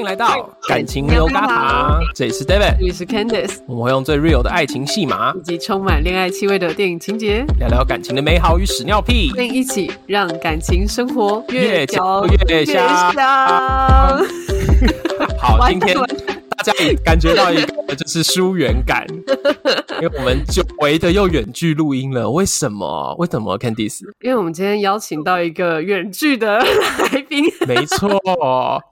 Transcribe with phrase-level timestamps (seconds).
[0.00, 5.34] 迎来到感情牛轧糖，这里是 David，这里是 Candice，我们会用最 real 的爱情戏码。
[5.34, 12.82] 以及充满恋爱气味的电影情节，聊聊感情的美好与屎尿屁，并一起让感情生活越嚼越香。
[15.38, 15.94] 好，今天。
[16.60, 19.06] 大家也感觉到一个就是疏远感，
[20.02, 22.30] 因为我们久违的又远距录音了。
[22.30, 23.16] 为什么？
[23.18, 24.02] 为什么？Candice？
[24.20, 27.46] 因为我们今天邀请到一个远距的来宾。
[27.66, 28.20] 没错，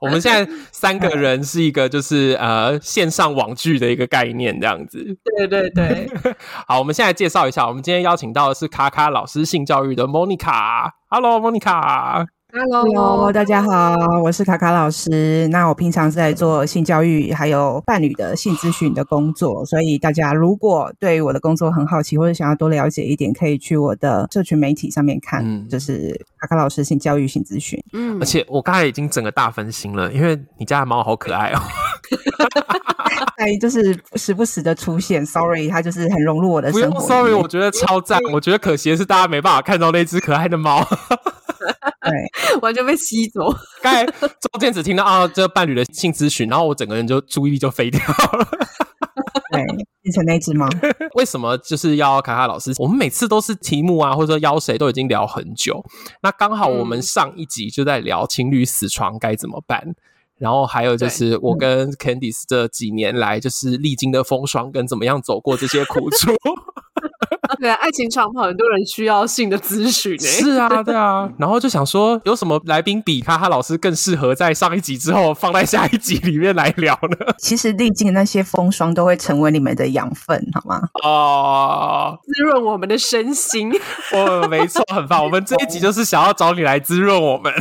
[0.01, 5.05] 我们现在三个人是一个就是呃线上网剧的一个概念，这样子。
[5.37, 6.10] 对对对。
[6.66, 10.91] 好，我们现在介绍一下，我们今天邀请到的是卡卡老师性教育的 Monica。
[11.10, 12.24] Hello，Monica。
[12.51, 15.47] Hello，大家好，我是卡卡老师。
[15.48, 27.79] 那我平常是在做性教育还有伴侣的性咨询的工作，所以大家如果对我的工作很好奇或者想要多了解一点，可以去我的社群媒体上面看，嗯、就是卡卡老师性教育性咨询。
[27.93, 31.60] 嗯，而且我刚才已经整个大分心了，因为你家的猫好可爱哦。
[33.37, 37.07] 哎，就是时不时的出现，Sorry，它就是很融入我的生活。
[37.07, 38.19] Sorry，我觉得超赞。
[38.32, 40.82] 我觉得可惜的是大家没办法看到那只可爱的猫。
[42.10, 43.46] 对， 完全被吸走。
[43.82, 48.48] 刚才中间只听到啊，这个伴侣的性咨询，然后我整个人就注意力就飞掉了。
[49.51, 49.64] 对，
[50.02, 50.68] 变成那只猫。
[51.14, 52.73] 为什么就是要卡卡老师？
[52.79, 55.84] 我们每次都是题目啊，或者说邀谁都已经聊很久。
[56.23, 59.95] 那刚好我们上一集就在聊情侣死床该怎么办，嗯、
[60.38, 66.32] 然后还有就是我跟 Candice 这几年来就是历经的风霜跟怎么样走过这些苦楚。
[67.61, 70.27] 对啊，爱情长跑很多人需要性的咨询诶。
[70.43, 77.16] 是啊，对啊， 然后就想说，有什么来宾比哈哈老师更适合在上一集之后放在下一集里面来聊呢？
[77.39, 80.81] 其实历经那些风霜都会成为你们的养分，好吗？
[81.05, 83.72] 哦，滋润我们的身心。
[84.12, 85.22] 哦，没错，很棒。
[85.25, 87.53] 我们这一集就是想要找你来滋润我们。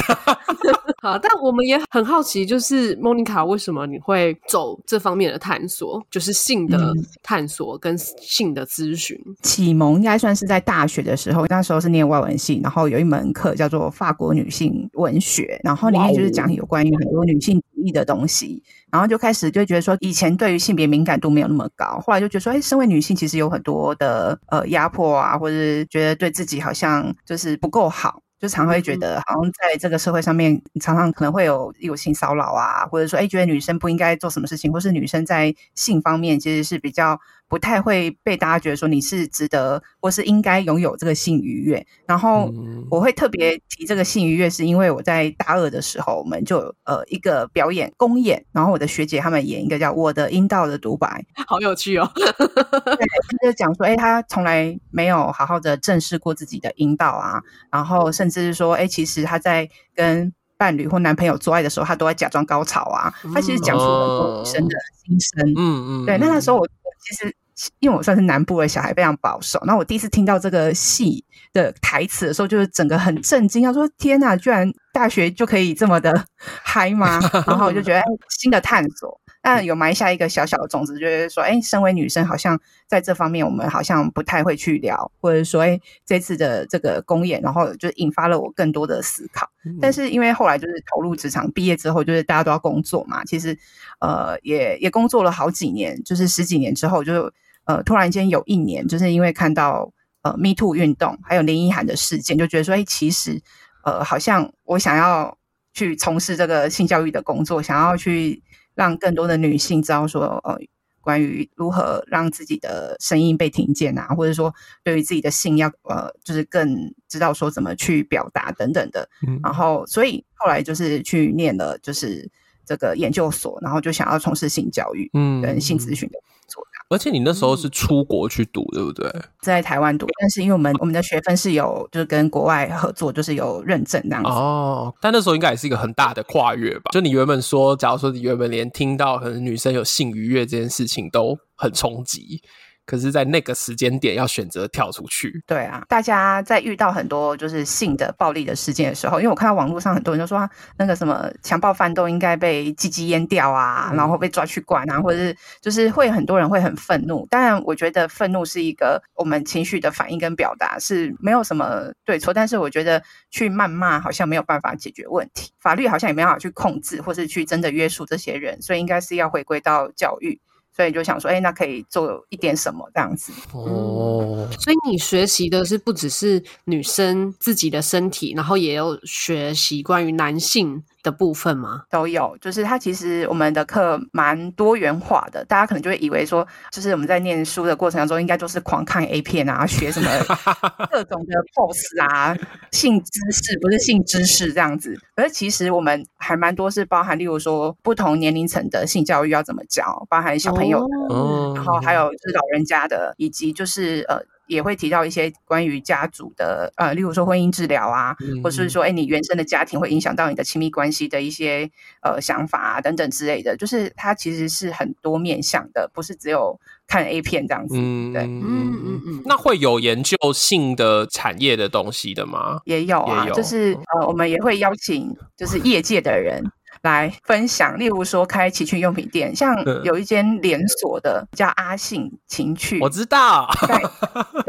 [1.00, 9.16] 好，但我们也很好奇，就是 Monica，为什么你会走这方面的探索，就是性的探索跟性的咨询？
[9.44, 28.24] 启蒙应该算是在大学的时候，那时候是念外文系，然后有一门课叫做法国女性文学，然后里面就是讲有关于很多女性主义的东西，然后就开始就觉得说，以前对于性别敏感度没有那么高，后来就觉得说，哎，身为女性其实有很多的呃压迫啊，或者是觉得对自己好像就是不够好。
[28.40, 37.20] 就常会觉得，好像在这个社会上面，你常常可能会有有性骚扰啊，或者说，哎，觉得女生不应该做什么事情，或是女生在性方面其实是比较。
[37.50, 42.52] 不太会被大家觉得说你是值得或是应该拥有这个性愉悦，然后
[42.92, 52.12] 我会特别提这个性愉悦，是因为我在大二的时候，我们就呃一个表演公演，然后我的学姐他们演一个叫《我的阴道的独白》， 好有趣哦。
[52.16, 57.42] 对，他就讲说，哎，他从来没有好好的正视过自己的阴道啊，
[57.72, 64.76] 然后甚至是说，哎，其实他在跟伴侣或男朋友做爱的时候，他都在假装高潮啊，他其实讲出很多女生的
[65.06, 65.54] 心声。
[65.56, 66.68] 嗯嗯，对，那那时候我。
[67.08, 67.34] 其实，
[67.80, 69.62] 因为我算是南部的小孩，非常保守。
[69.66, 71.24] 那我第一次听到这个戏
[71.54, 76.26] 的台词的时候，就是整个很震惊，要说天哪，居然大学就可以这么的
[76.64, 77.20] 嗨吗？
[77.48, 79.20] 然后我就觉得新的探索。
[79.50, 89.50] 但有埋下一个小小的种子，就是说，哎，身为女生，好像在这方面我们好像不太会去聊，或者说，哎，这次的这个公演，然后就引发了我更多的思考。
[89.80, 93.58] 但是因为后来就是投入职场，毕业之后就是大家都要工作嘛，其实
[94.02, 97.32] 呃也也工作了好几年，就是十几年之后，就
[97.64, 99.90] 呃突然间有一年，就是因为看到
[100.24, 103.42] 呃 Me Too 运动，还有林依涵的事件，就觉得说，哎，其实
[103.86, 105.38] 呃好像我想要
[105.74, 108.44] 去从事这个性教育的工作，想要去。
[108.78, 110.56] 让更多的女性知道说，呃，
[111.02, 119.10] 关于如何让自己的声音被听见啊，或者说对于自己的性要，呃，就是更知道说怎么去表达等等的。
[119.28, 122.30] 嗯、然后，所以后来就是去念了，就是
[122.68, 126.64] 这个研究所，然后就想要从事性教育，嗯，跟性咨询的工作。
[126.90, 129.12] 而且你那时候是出国去读，嗯、对不对？
[129.42, 134.30] 在台湾读，但是因为我们我们的学分是有就是跟国外合作，就是有认证这样子。
[134.30, 136.92] 哦，但那时候应该也是一个很大的跨越吧？
[136.94, 142.42] 就你原本说，假如说你原本连听到可能女生有性愉悦这件事情都很冲击。
[142.88, 145.44] 可是，在那个时间点要选择跳出去。
[145.46, 157.28] 对啊，大家在遇到很多就是性的暴力的事件的时候，因为我看到网络上很多人都说，那个什么强暴犯都应该被鸡鸡阉掉啊，然后被抓去关啊，或者是就是会很多人会很愤怒。
[157.30, 162.34] 当然，我觉得愤怒是一个我们情绪的反应跟表达，是没有什么对错。
[162.34, 170.40] 但是，我觉得去谩骂好像没有办法解决问题，法律好像也没办法去控制，或是去真的约束这些人，所以应该是要回归到教育。
[170.78, 173.34] 所以就想说，哎，那可以做一点什么这样子。
[173.52, 181.84] 哦，所以你学习的是不只是女生自己的身体，然后也有学习关于男性的部分吗？
[181.90, 190.10] 都有，就是它其实我们的课蛮多元化的，大家可能就会以为说，就是我们在念书的过程当中，应该就是狂看 A 片啊，学什么
[190.92, 192.36] 各种的 pose 啊，
[192.72, 195.00] 性知识不是性知识这样子。
[195.16, 204.22] 而其实我们还蛮多是包含，例如说不同年龄层的性教育要怎么教，包含小朋友的，哦、然后还有就是老人家的，以及就是呃。
[204.48, 211.70] 也会提到一些关于家族的，呃，例如说婚姻治疗啊，嗯、或者是说，哎，你原生的家庭会影响到你的亲密关系的一些
[212.02, 217.76] 呃想法啊等等之类的，就是它其实是很多面向的，不是只有看 A 片这样子。
[217.78, 218.42] 嗯，对，嗯
[218.86, 219.22] 嗯嗯。
[219.26, 222.62] 那会有研究性的产业的东西的吗？
[222.66, 226.44] 也有啊，有就是呃，我们也会邀请就是业界的人。
[226.88, 229.54] 来分享，例如说开情趣用品店，像
[229.84, 233.48] 有一间连锁的叫阿信情趣，我知道。
[233.68, 233.76] 对，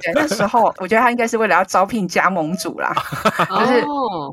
[0.00, 2.94] 对，那时候我觉得他应该是为了要招聘加盟主啦，
[3.50, 3.84] 就是，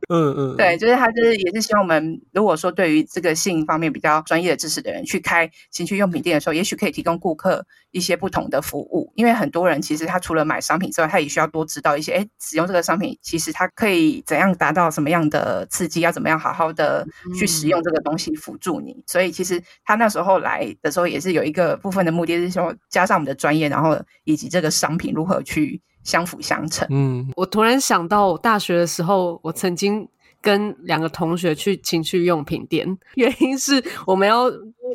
[0.09, 17.07] 嗯嗯，对，就是他就是也是希望我们如果说对于这个性方面比较专业的知识的人去开情趣用品店的时候，也许可以提供顾客一些不同的服务，因为很多人其实他除了买商品之外，他也需要多知道一些，哎，使用这个商品其实他可以怎样达到什么样的刺激，要怎么样好好的
[17.37, 26.87] 去使用这个东西辅助你，所以其实他那时候来的时候也是有一个部分的目的，是说加上我们的专业，然后以及这个商品如何去相辅相成。
[26.91, 30.07] 嗯，我突然想到，我大学的时候，我曾经
[30.41, 34.45] 跟两个同学去情趣用品店，原因是我们要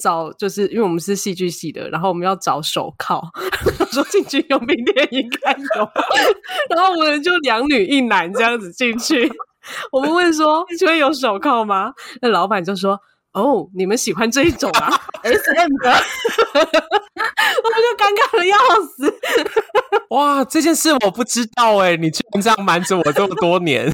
[0.01, 3.21] 找，就是因为我们是戏剧系的，然后我们要找手铐，
[3.91, 5.91] 说情趣用品店应该有，
[6.75, 9.29] 然后我们就两女一男这样子进去。
[9.93, 11.93] 我们问说：“请问有手铐吗？”
[12.23, 12.99] 那老板就说
[13.35, 14.91] ：“哦，你们喜欢这一种啊，
[15.23, 15.91] S M 的。”
[17.63, 19.15] 我们就尴尬的要死。
[20.11, 23.93] 哇，这件事我不知道哎，你居然这样瞒着我这么多年。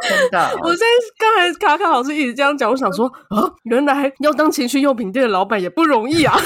[0.00, 0.86] 真的，我在
[1.18, 6.38] 刚才卡卡老师一直这样讲，我想说啊，原来要当情趣用品店的老板也不容易啊。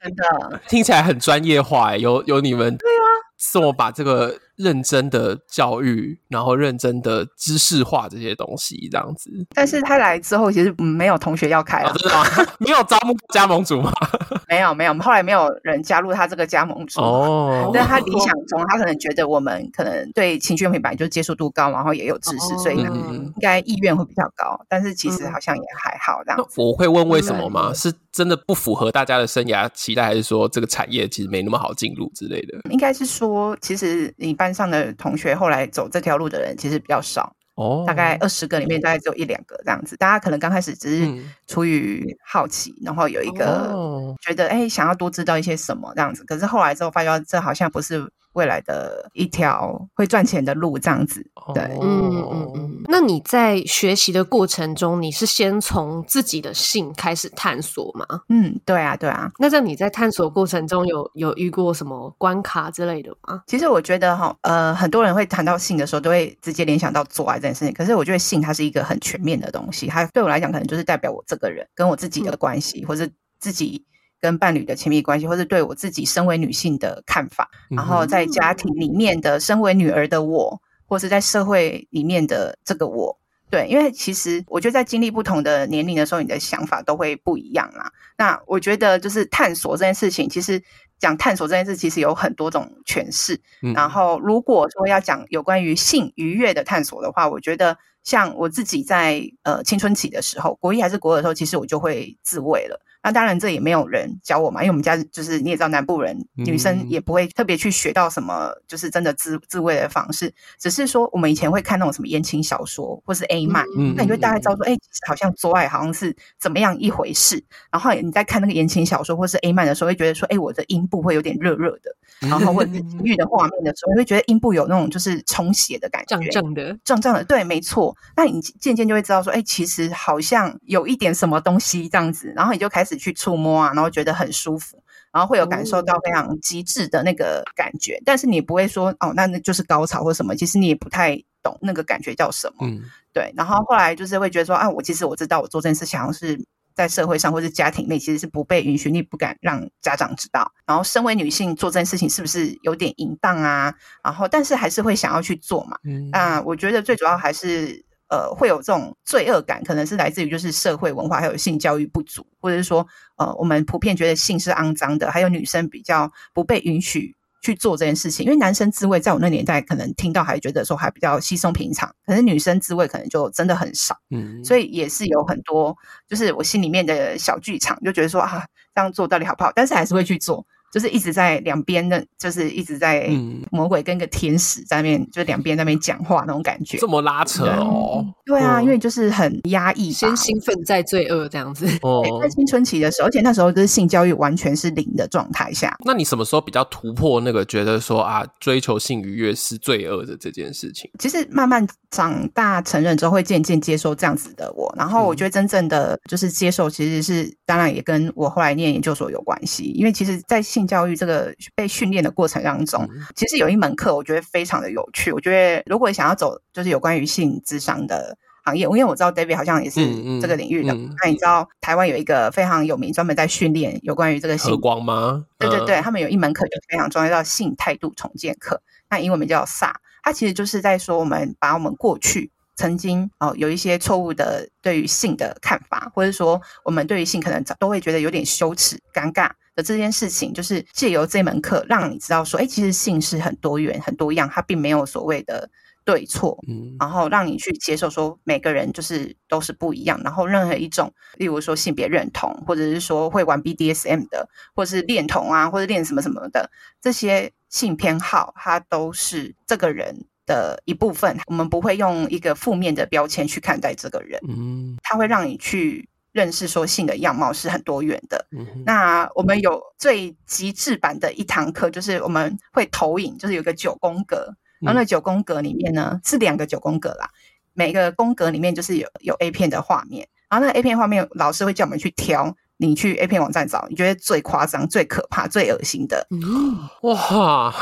[0.00, 3.08] 真的，听起来很专业化，有有你们对啊，
[3.38, 4.38] 是我把这个。
[4.58, 9.30] 认真的教育，然后认真的知识化这些东西，这样子。
[9.54, 12.24] 但是他来之后，其实没有同学要开了，真的吗？
[12.58, 13.92] 没有招募加盟组吗？
[14.48, 14.92] 没有，没有。
[14.98, 17.70] 后来没有人加入他这个加盟组哦。
[17.72, 24.58] 但他理想中，他可能觉得我们可能对情趣用品本来就接受度高，然后也有知识，哦、所以应该意愿会比较高。
[24.68, 26.48] 但是其实好像也还好这样。
[26.56, 27.72] 我会问为什么吗？
[27.72, 32.58] 是真的不符合大家的生涯期待，还是说这个产业其实没那么好进入之类的？
[32.70, 39.94] 应该是说，其实你班上的同学后来走这条路的人其实比较少哦，大概二十个里面大概只有一两个这样子。
[39.98, 46.24] 大家可能刚开始只是出于好奇，然后有一个觉得哎想要多知道一些什么这样子。
[46.24, 48.10] 可是后来之后发觉这好像不是。
[48.38, 51.20] 未来的一条会赚钱的路，这样子，
[51.52, 52.82] 对，嗯嗯嗯。
[52.84, 58.06] 那你在学习的过程中，你是先从自己的性开始探索吗？
[58.28, 59.28] 嗯，对啊，对啊。
[59.40, 63.42] 那在你在探索过程中有有遇过什么关卡之类的吗？
[63.48, 67.74] 其实我觉得哈，呃，很多人会谈到性的时候，都会直接联想到做爱这件事情。
[67.74, 73.10] 可是我觉得性它是一个很全面的东西，它对我来讲，可能就是代表我这个人跟我自己的关系，嗯、或是
[73.40, 73.84] 自己。
[74.20, 83.18] 跟伴侣的亲密关系，或是对我自己身为女性的看法，然后在家庭里面的身为女儿的我，或是在社会里面的这个我，
[83.50, 87.92] 对，因为其实我觉得在经历不同的年龄的时候，你的想法都会不一样啦。
[88.16, 90.62] 那我觉得就是探索这件事情，其实
[90.98, 93.40] 讲探索这件事，其实有很多种诠释。
[93.74, 102.80] 然后如果说要讲有关于性愉悦的探索的话，我觉得像我自己在呃青春期的时候，国一还是国二的时候，其实我就会自慰了。
[103.08, 110.30] 那当然，这也没有人教我嘛，因为我们家就是你也知道，南部人女生也不会特别去学到什么，就是真的自自慰的方式。
[110.58, 117.42] 只是说，我们以前会看那种什么言情小说，或是 A 漫，嗯，那你就大概知道说，哎、欸，好像做爱好像是怎么样一回事。
[117.72, 121.96] 然后你在看那个言情小说或是 A 漫的时候，会觉得说，哎、欸，我的阴部会有点热热的，
[122.28, 122.80] 然后或者是
[123.16, 127.96] 的画面的时候，你会觉得阴部有那种就是充血的感觉，胀胀的，胀胀的，对，没错。
[128.14, 133.72] 那你渐渐就会知道说，哎、欸，其实好像有一点什么东西这样子，然后你就开始去触摸啊。
[133.74, 142.66] 然后觉得很舒服，然后会有感受到非常极致的那个感觉，哦、但是你不会说哦，那那就是高潮或什么，其实你也不太懂那个感觉叫什么。
[142.66, 143.32] 嗯，对。
[143.36, 146.38] 然后后来就是会觉得说啊，我其实我知道，我做这件事情好像是
[146.74, 150.50] 在社会上或是家庭内其实是不被允许，你不敢让家长知道。
[150.66, 153.72] 然后身为女性做这件事情是不是有点淫荡啊？
[154.02, 155.78] 然后但是还是会想要去做嘛。
[155.84, 157.84] 嗯，那我觉得最主要还是。
[158.08, 162.86] 呃，会有这种罪恶感，可能是来自于就是社会文化还有性教育不足，或者是说，
[163.16, 175.76] 呃，我们普遍觉得性是肮脏的，还有女生比较不被允许去做这件事情，因为男生自慰在我那年代可能听到还觉得说还比较稀松平常，可是女生自慰可能就真的很少，嗯，所以也是有很多
[176.08, 179.52] 就是我心里面的小剧场，就觉得说啊这样做到底好不好？
[179.54, 180.46] 但是还是会去做。
[180.72, 183.08] 就是一直在两边的，就是一直在
[183.50, 188.04] 魔鬼跟个天使在那边，嗯、就两边在那边讲话那种感觉，这么拉扯哦。
[188.24, 191.66] 对啊，嗯、因为就是很压抑，先兴奋再罪恶这样子。
[191.82, 195.74] 哦，在青春期的时候，而且那时候就是性教育完全是零的状态下。
[195.84, 200.90] 那你什么时候比较突破那个觉得说啊，追求性愉悦是罪恶的这件事情？
[200.98, 204.72] 其实慢慢长大成人之后，会渐渐接受这样子的我。
[204.76, 215.12] 然后我觉得真正的就是接受，其实是当然也跟我后来念研究所有关系，因为其实，在性教育这个被训练的过程当中，其实有一门课我觉得非常的有趣。
[215.12, 219.80] 我觉得如果想要走就是有关于性智商的行业，因为我知道 David 好像也是
[220.20, 220.72] 这个领域的。
[220.74, 225.26] 那、你知道台湾有一个非常有名，专门在训练有关于这个性光吗？
[225.38, 228.60] 对对对，他们有一门课就非常重要，叫性态度重建课。
[228.88, 229.72] 那英文名叫 SA，
[230.02, 239.30] 它其实就是在说我们把我们过去曾经哦有一些错误的对于性的看法，或者说我们对于性可能都会觉得有点羞耻、尴尬。
[239.62, 245.50] 这件事情就是借由这门课，让你知道说，哎，其实性是很多元、很多样，它并没有所谓的
[245.84, 246.38] 对错。
[246.48, 250.00] 嗯，然后让你去接受说，每个人就是都是不一样。
[250.04, 256.50] 然后任何一种，例如说性别认同，或者是说会玩 BDSM 的，或者是恋童啊，或者恋什么什么的，
[256.80, 261.18] 这些性偏好，它都是这个人的一部分。
[261.26, 264.20] 我们不会用一个负面的标签去看待这个人。
[264.28, 265.88] 嗯，它会让你去。
[266.18, 268.26] 认识说性的样貌是很多元的。
[268.32, 277.08] 嗯、那我们有最极致版的一堂课，就是我们会投影，就是有个九宫格，然后那九宫格里面呢、嗯、是两个九宫格啦，
[277.54, 282.36] 每个宫格里面就是有有 A 片的画面，然后那个 A 片画面老师会叫我们去挑。
[282.58, 286.06] 你去 A 片网站找，你觉得最夸张、最可怕、最恶心的？
[286.10, 287.54] 嗯，哇！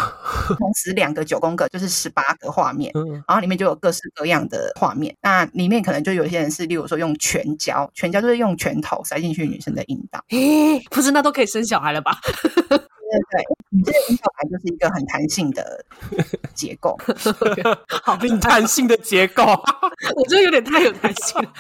[0.59, 5.15] 同时两个九宫格就是十八个画面，嗯、然后里面就有各式各样的画面。
[5.21, 10.25] 那里面可能就有些人是，例如说用拳胶，拳胶就是用拳头塞进去女生的阴道。
[10.31, 12.19] 诶，不是，那都可以生小孩了吧？
[13.11, 15.85] 对对，你这个阴道盘就是一个很弹性的
[16.55, 16.99] 结构，
[18.03, 18.17] 好。
[18.41, 19.45] 弹性的结构，
[20.17, 21.53] 我觉得有点太有弹性了，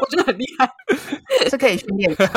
[0.00, 0.68] 我觉得很厉害，
[1.48, 2.28] 是可以训练的。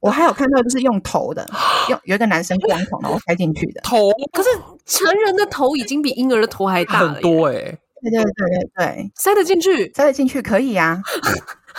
[0.00, 1.46] 我还有看到就是用头的，
[1.88, 3.80] 用有一个男生光头然后塞进去的。
[3.82, 4.48] 头，可是
[4.84, 11.02] 成人的头已经比婴儿的头还大，很多哎、欸，对对对对对，塞得进去，塞得进去可以呀、啊、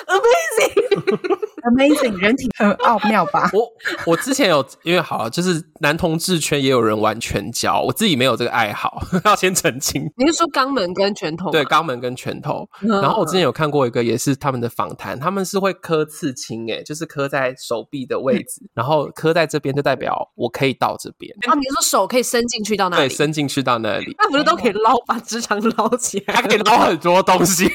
[0.06, 1.48] ，Amazing。
[1.68, 3.50] Amazing，人体很奥妙吧？
[3.52, 3.68] 我
[4.06, 10.10] 我之前有，因为好，就是男同志圈也有人玩拳交，我自己没有这个爱好， 要先澄清。
[10.16, 11.52] 你是说肛门跟拳头？
[11.52, 12.66] 对，肛门跟拳头。
[12.80, 21.34] 然后我之前有看过一个，也是他们的访谈，他们是会刻刺青，哎，就是刻在手臂的位置， 然后刻在这边就代表我可以到这边。
[21.48, 23.10] 啊，你说手可以伸进去到那里？
[23.10, 26.36] 对，伸进去到那里，那不是都可以捞，把直肠捞起来？
[26.36, 27.70] 还可以捞很多东西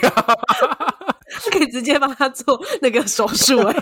[1.34, 1.40] 啊。
[1.52, 3.74] 可以直接帮他做那个手术哎！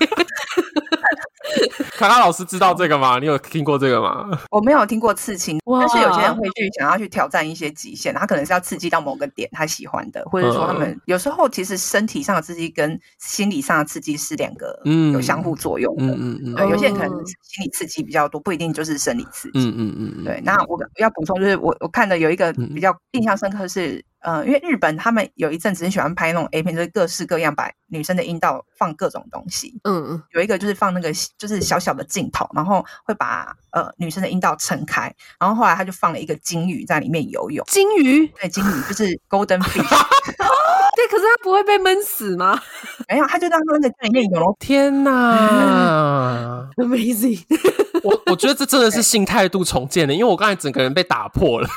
[1.96, 3.18] 卡卡老师知道这个吗？
[3.18, 4.28] 你有听过这个吗？
[4.50, 14.80] 我没有听过刺青，但是有些人会去想要去挑战一些极限，他可能是要刺激到某个点他喜欢的，或者说他们有时候其实身体上的刺激跟心理上的刺激是两个
[15.12, 16.04] 有相互作用的。
[16.04, 16.54] 嗯嗯嗯。
[16.54, 19.58] 对，有些人可能心理刺激比较多，不一定就是生理刺激。
[19.58, 20.24] 嗯嗯嗯。
[20.24, 24.04] 对，那我要补充就是我我看的有一个比较印象深刻是。
[24.20, 29.80] 呃，因为日本他们有一阵子很喜欢拍那种 A 片，就是各式各样把女生的阴道放各种东西。
[29.84, 37.64] 嗯嗯，有一个就是放那个就是小小的镜头，然后会把呃女生的阴道撑开，然后后来他就放了一个金鱼在里面游泳。
[37.66, 38.26] 金鱼？
[38.40, 39.88] 对，金鱼就是 Golden Fish。
[40.96, 42.60] 对，可是它不会被闷死吗？
[43.08, 44.56] 没有，他就让它在里面游。
[44.58, 47.40] 天哪， Amazing！
[48.02, 51.68] 我我觉得这真的是性态度重建的，因为我刚才整个人被打破了，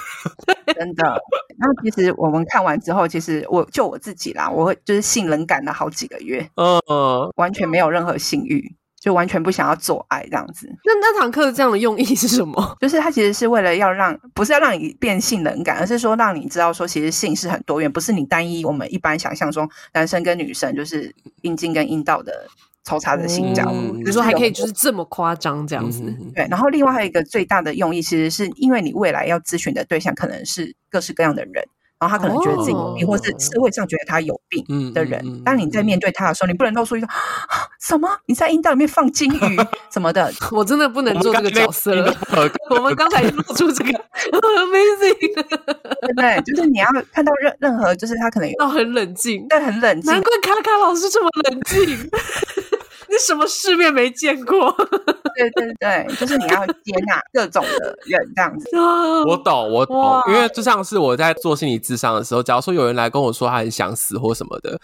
[0.74, 1.22] 真的。
[1.64, 10.68] 那其实我们看完之后，其实我就我自己啦，我会就是性冷感了好几个月，嗯嗯，完全没有任何性欲，就完全不想要做爱这样子。
[10.84, 12.76] 那那堂课这样的用意是什么？
[12.82, 22.46] 就是它其实是为了要让，不是要让你变性冷感，而是说让你知道说，其实性是很多元，不是你单一我们一般想象中男生跟女生就是阴茎跟阴道的。
[22.84, 26.04] 抽插的性交，比如说还可以就是这么夸张这样子，
[26.36, 26.46] 对。
[26.50, 31.64] 然后另外还有一个最大的用意，其实是因为你未来要咨询的对象可能是各式各样的人，
[32.00, 35.44] 然后他可能觉得自己有病，或是社会上觉得他有病的人。
[35.44, 37.08] 当你在面对他的时候，你不能露出一个
[37.80, 39.58] 什么你在阴道里面放金鱼
[39.92, 42.14] 什么的， 我真的不能做这个角色了。
[42.70, 45.20] 我们刚才露出这个 amazing，
[46.02, 46.42] 对不对？
[46.44, 50.12] 就是你要看到任任何，就是他可能要很冷静，但，很冷静。
[50.12, 52.10] 难怪卡卡老师这么冷静。
[53.14, 54.72] 你什么世面没见过？
[55.36, 58.68] 对对对，就是你要接纳各种的人这样子。
[59.28, 64.80] 我懂，我懂，因为就像是我在做心理智商的时候，假如说有人来跟我说他很想死或什么的，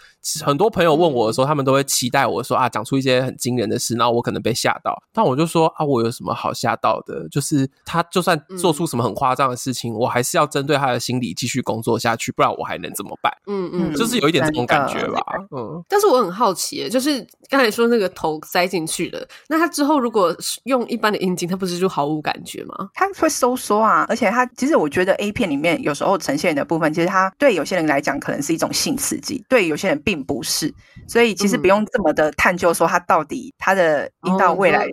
[0.46, 4.96] 很多朋友问我的时候，他们都会期待我说啊，讲出一些很惊人的事，然后我可能被吓到。
[5.12, 7.28] 但我就说啊，我有什么好吓到的？
[7.30, 13.32] 就是他就算做出什么很夸张的事情，我还是要针对他的心理继续工作下去，不然我还能怎么办？
[13.48, 15.22] 嗯嗯，就是有一点这种感觉吧。
[15.56, 20.36] 嗯，但是我很好奇，就是刚才说那个头塞进去了，那他之后如果
[20.66, 22.90] 用一般的阴茎，他不是就毫无感觉吗？
[22.94, 30.74] 他会收缩啊，而且他其实我觉得 A 片里面有时候呈现的部分，其实他对有些人来讲可能是一种性刺激，对有些人并不是，
[31.08, 34.86] 所以其实不用这么的探究说他到底他的阴道未来，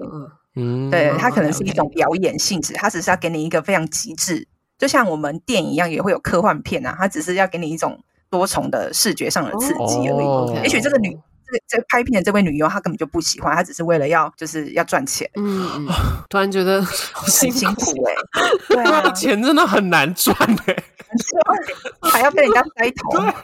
[0.54, 4.46] 嗯，对他可能是一种表演性质，他只是要给你一个非常极致，
[4.78, 7.98] 就像我们电影一样，也会有科幻片啊，他只是要给你一种
[8.30, 10.62] 多重的视觉上的刺激而已。
[10.62, 11.18] 也许这个女。
[11.50, 15.28] 这这拍片的这位女优，她根本就不喜欢，她只是为了要就是要赚钱。
[15.36, 15.86] 嗯，
[16.28, 20.36] 突然觉得 好辛苦哎、欸， 对啊，钱真的很难赚
[20.66, 20.84] 哎、欸，
[22.10, 23.18] 还要被人家塞头。
[23.20, 23.34] 天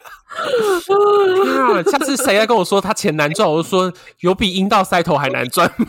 [1.58, 1.82] 啊！
[1.90, 5.86] 下次谁来跟我说他钱难赚，我就说有比阴道塞头还难赚吗？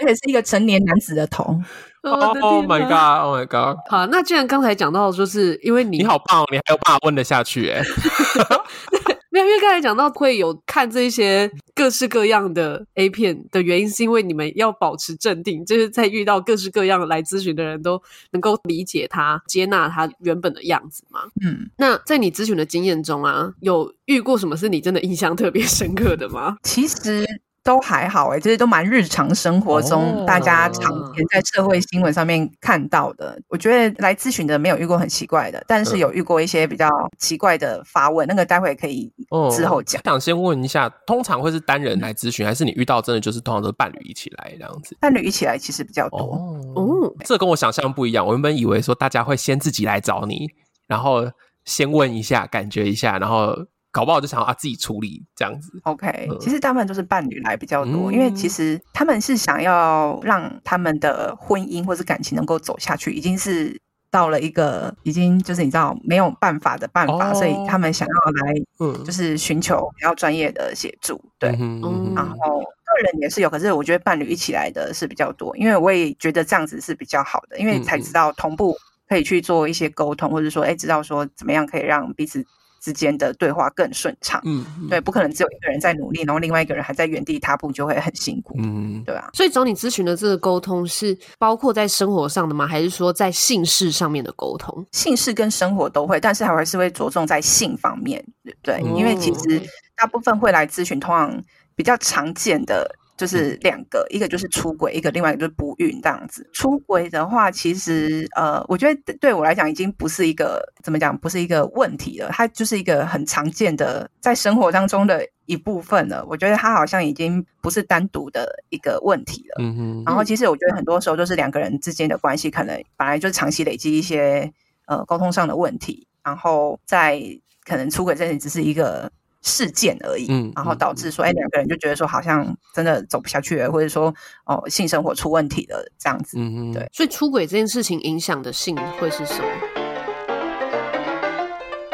[0.00, 1.60] 而且是一个成年男子的头。
[2.00, 3.24] Oh, oh my god!
[3.24, 3.78] Oh my god!
[3.88, 9.13] 好，那既然刚才讲到，就是因为你你好棒哦，你还有办法问得下去哎、欸。
[9.34, 18.00] 没有，因为刚才讲到会有看这些各式各样的 A 片的原因，是因为你们要保持镇定，就是在遇到各式各样来咨询的人都
[18.30, 21.22] 能够理解他、接纳他原本的样子嘛。
[21.44, 26.56] 嗯，那在你咨询的经验中啊，有遇过什么是你真的印象特别深刻的吗？
[26.62, 27.26] 其实。
[27.64, 33.30] 都还好哎，这些都蛮日常生活中大家常见在社会新闻上面看到的。
[33.30, 33.42] Oh.
[33.48, 39.10] 我觉得来咨询的没有遇过很奇怪的，但是有遇过一些比较奇怪的发问，那个待会可以
[39.50, 39.98] 之后讲。
[40.02, 40.12] Oh.
[40.12, 44.94] 想先问一下，通常会是单人来咨询，还是你遇到真的就是通常都是伴侣一起来这样子？
[45.00, 47.04] 伴侣一起来其实比较多哦，oh.
[47.04, 47.12] oh.
[47.24, 48.26] 这跟我想象不一样。
[48.26, 50.46] 我原本以为说大家会先自己来找你，
[50.86, 51.24] 然后
[51.64, 53.56] 先问一下，感觉一下，然后。
[53.94, 55.70] 搞不好就想要啊自己处理这样子。
[55.84, 63.80] OK，其实大部分都是伴侣来比较多，嗯、因为其实他们是想要让他们的婚姻或是感情能够走下去，已经是
[64.10, 71.24] 到了一个已经就是你知道没有办法的办法，哦、所以他们想要来，嗯，就是寻求比较专业的协助。
[71.38, 78.76] 对，嗯、然后个人也是有，可是我觉得伴侣一起来的是比较多，因为我也觉得这样子是比较好的，因为才知道同步
[79.08, 82.44] 可以去做一些沟通，或者说哎，知道说怎么样可以让彼此。
[82.84, 89.30] 之间的对话更顺畅，嗯，对，不可能只有一个人在努力，然后另外一个人还在原地踏步，就会很辛苦，嗯，对啊。
[89.32, 92.66] 所以找你咨询的这个沟通是包括在生活上的吗？
[92.66, 94.84] 还是说在性事上面的沟通？
[94.92, 98.22] 性事跟生活都会，但是还是会着重在性方面，
[98.60, 99.62] 对，因为其实
[99.96, 101.42] 大部分会来咨询，通常
[101.74, 102.94] 比较常见的。
[103.16, 106.48] 就是两个，一个就是出轨，一个另外一个就是不孕这样子。
[106.52, 112.28] 出轨的话，其实呃，我觉得对我来讲已经不是一个怎么讲，不是一个问题了。
[112.32, 116.24] 它就是一个很常见的在生活当中的一部分了。
[116.28, 119.56] 我觉得它好像已经不是单独的一个问题了。
[119.60, 120.02] 嗯哼。
[120.04, 124.52] 然后其实我觉得很多时候就是两个人之间的关系，可能本来就是长期累积一些
[124.86, 127.22] 呃沟通上的问题，然后在
[127.64, 129.10] 可能出轨这里只是一个。
[129.44, 134.12] 事件而已，嗯，然后导致说，哎、嗯，两个人就觉得说，好像真的走不下去了，或者说，
[134.46, 136.88] 哦，性生活出问题了，这样子，嗯嗯，对。
[136.92, 139.48] 所以出轨这件事情影响的性会是什么？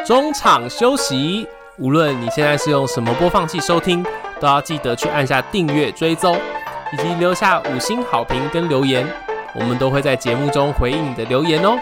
[0.05, 1.45] 中场休息，
[1.77, 4.01] 无论你现在是用什么播放器收听，
[4.39, 6.39] 都要记得去按下订阅追踪，
[6.93, 9.05] 以及留下五星好评跟留言，
[9.53, 11.77] 我们都会在节目中回应你的留言哦。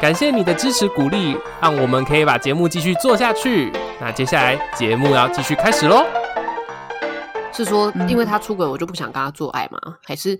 [0.00, 3.70] 感谢你的支持鼓励，让我们可以把节目继续做下去。
[4.00, 6.06] 那接下来节目要继续开始喽。
[7.52, 9.78] 是说，因为他出轨，我就不想跟他做爱吗？
[10.02, 10.30] 还是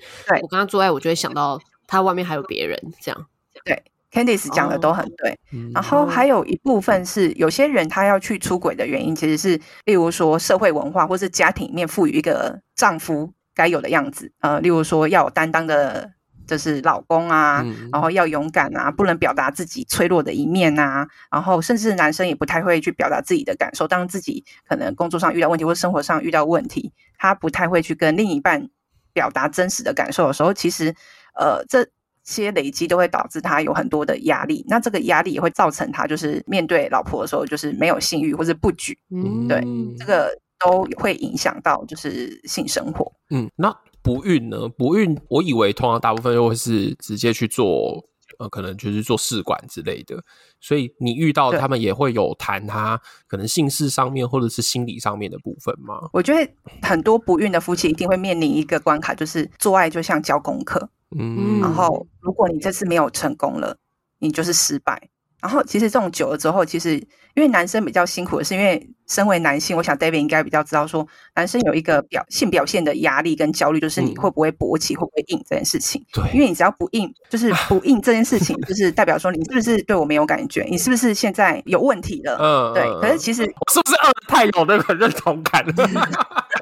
[0.40, 2.81] 我跟他做爱，我就会想到他外面还有别人？
[3.03, 3.27] 这样
[3.62, 5.31] 对，Candice 讲的都很对。
[5.33, 14.33] 哦、然后还有一部分是，有些人他要去出轨的原因，其实是例如说社会文化，或是家庭里面赋予一个丈夫该有的样子。
[14.40, 16.12] 呃，例如说要有担当的。
[16.50, 23.86] 就是老公啊，然后要勇敢啊，不能表达自己脆弱的一面啊，然后甚至男生也不太会去表达自己的感受。
[23.86, 28.68] 当自己可能工作上遇到问题，或生活上遇到问题，他不太会去跟另一半
[29.12, 30.92] 表达真实的感受的时候，其实
[31.38, 31.86] 呃这
[32.24, 34.64] 些累积都会导致他有很多的压力。
[34.66, 38.98] 那这个压力也会造成他就是面对老婆的时候，就是没有性欲或者不举。
[39.14, 39.64] 嗯，对，
[39.96, 43.12] 这个都会影响到就是性生活。
[43.30, 43.72] 嗯，那。
[44.02, 44.68] 不孕呢？
[44.68, 48.04] 不孕，我以为通常大部分又会是直接去做
[48.38, 50.22] 呃，可能就是做试管之类的。
[50.60, 56.08] 所以你遇到他们也会有谈他可能性事上面或者是心理上面的部分吗？
[56.12, 63.76] 我觉得很多不孕的夫妻一定会面临一个关卡，就是做爱就像交功课，嗯，然后如果你这次没有成功了，
[64.18, 65.10] 你就是失败。
[65.42, 66.94] 然后其实这种久了之后，其实
[67.35, 76.05] 因为男生比较辛苦的是，因为身为男性，我想 David 应该比较知道说，男生有一个表性表现的压力跟焦虑，就是你会不会勃起，嗯、会不会硬这件事情。
[76.12, 82.37] 对，因为你只要不硬，就是不硬这件事情，就是代表说你是不是对我没有感觉，你是不是现在有问题了？
[82.40, 83.00] 嗯，对。
[83.00, 85.64] 可是其实我是不是二太有那个认同感？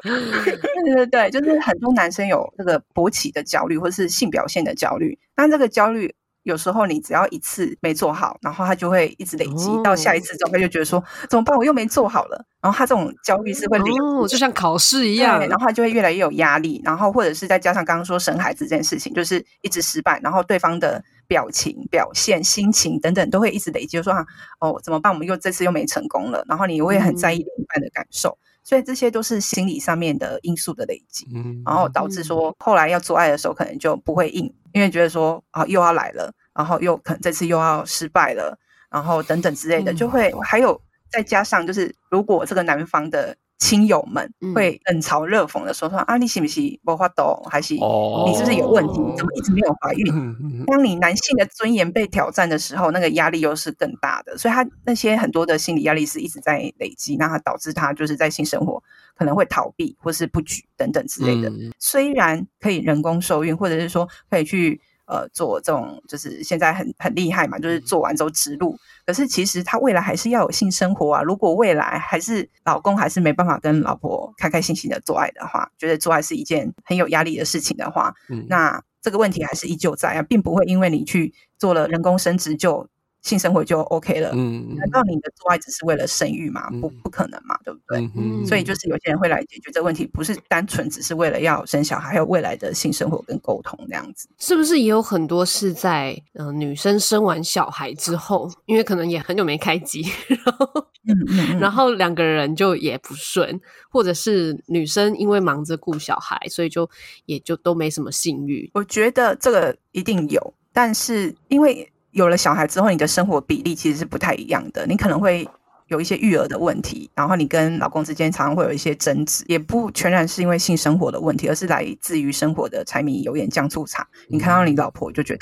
[0.02, 6.14] 对对对，就是很多男生有这个勃起的焦虑，或是性表现的焦虑，但这个焦虑。
[6.48, 11.54] 有时候你只要一次没做好，然后他就会一直累积，到下一次之后他就觉得说怎么办？
[11.54, 12.42] 我又没做好了。
[12.62, 16.80] 然后他这种焦虑是会累积，就像考试一样，然后他就会越来越有压力。
[16.82, 24.26] 然后或者是再加上刚刚说生孩子这件事情，就是一直失败，然后对方的表情、表现、心情等等都会一直累积，就说啊，
[24.60, 25.12] 哦，怎么办？
[25.12, 26.42] 我们又这次又没成功了。
[26.48, 31.28] 然后你会很在意另一半的感受，所以这些都是心理上面的因素的累积，
[31.64, 36.32] 然后导致说后来要做爱的时候可能就不会硬，因为觉得说啊又要来了。
[36.58, 38.58] 然后又可能这次又要失败了，
[38.90, 48.94] 然后等等之类的，就会还有再加上就是，如果这个男方的亲友们会冷嘲热讽的说说啊，你是不是没法度，还是你是不是有问题？
[49.16, 50.64] 怎么一直没有怀孕？
[50.66, 58.82] 当你男性的尊严被挑战的时候，那个压力又是更大的，所以他那些很多的心理压力是一直在累积，那他导致他就是在性生活
[59.16, 61.52] 可能会逃避或是不举等等之类的。
[61.78, 64.80] 虽然可以人工受孕，或者是说可以去。
[65.08, 68.78] 呃，做这种就是现在很很厉害嘛，就是做完之后植入。
[69.06, 71.22] 可是其实他未来还是要有性生活啊。
[71.22, 82.86] 如果未来还是老公还是没办法跟老婆开开心心的做爱的话，觉得做爱是一件很有压力的事情的话，嗯，那这个问题还是依旧在啊，并不会因为你去做了人工生殖就。
[83.28, 86.66] 性生活就 OK 了，嗯，难道你的做爱只是为了生育吗？
[86.72, 88.10] 嗯、不，不可能嘛，对不对？
[88.16, 94.30] 嗯、所以就是有些人会来解决这个问题，不是单纯只是为了要生小孩，还有未来的性生活跟沟通这样子。
[94.38, 103.60] 是不是也有很多是在嗯、呃、女生生完小孩之后，因为可能也很久没开机， 然后嗯嗯然后两个人就也不顺，
[103.90, 106.88] 或者是女生因为忙着顾小孩，所以就
[107.26, 108.70] 也就都没什么性欲。
[108.72, 111.86] 我觉得这个一定有，但是因为。
[112.18, 114.84] 有了小孩之后，你的生活比例其实是不太一样的。
[114.86, 115.48] 你可能会
[115.86, 124.04] 有一些育儿的问题，然后你跟老公之间常常会有一些争执，也不全然是因为性生活的问题，而是来自于生活的柴米油盐酱醋茶。
[124.28, 125.40] 你看到你老婆就觉得，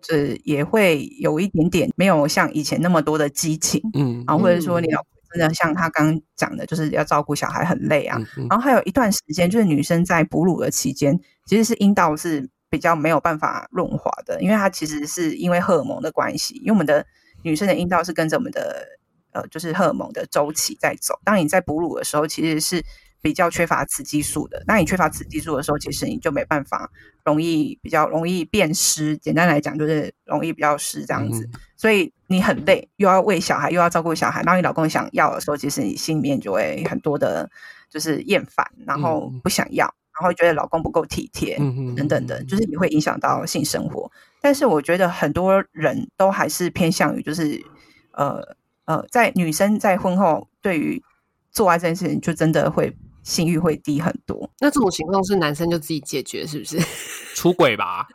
[0.00, 8.18] 这也会有一点点没有像以前那么多的激情，嗯，然后或者说你老婆真的像他刚刚讲的，就是要照顾小孩很累啊。
[8.48, 12.48] 然后还有一段时间，就是女生在哺乳的期间，其实是阴道是。
[12.68, 17.06] 比较没有办法润滑的，因为它其实是因为荷尔蒙的关系，因为我们的
[17.42, 18.86] 女生的阴道是跟着我们的
[19.32, 21.18] 呃，就是荷尔蒙的周期在走。
[21.24, 22.84] 当你在哺乳的时候，其实是
[23.20, 24.62] 比较缺乏雌激素的。
[24.66, 26.90] 当你缺乏雌激素的时候，其实你就没办法
[27.24, 29.16] 容易比较容易变湿。
[29.18, 31.44] 简单来讲，就是容易比较湿这样子。
[31.52, 34.42] 嗯、所以你很累，又要喂小孩，又要照顾小孩。
[34.42, 37.48] 当你老公想要的时候，其实你心里面就会很多的，
[37.90, 39.86] 就是厌烦，然后不想要。
[39.86, 41.56] 嗯然后觉得老公不够体贴，
[41.94, 44.10] 等等的，就是也会影响到性生活。
[44.40, 47.62] 但是我觉得很多人都还是偏向于，就是
[48.12, 48.40] 呃
[48.86, 51.02] 呃，在女生在婚后对于
[51.50, 54.48] 做爱这件事情，就真的会性欲会低很多。
[54.58, 56.78] 那这种情况是男生就自己解决，是不是？
[57.36, 58.06] 出轨吧？